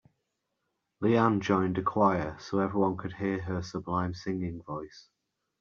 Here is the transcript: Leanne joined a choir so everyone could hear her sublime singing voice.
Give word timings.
Leanne 0.99 1.39
joined 1.41 1.77
a 1.77 1.83
choir 1.83 2.35
so 2.39 2.57
everyone 2.57 2.97
could 2.97 3.13
hear 3.13 3.39
her 3.39 3.61
sublime 3.61 4.15
singing 4.15 4.63
voice. 4.63 5.09